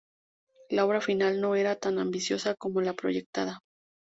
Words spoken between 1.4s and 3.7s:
era tan ambiciosa como la proyectada.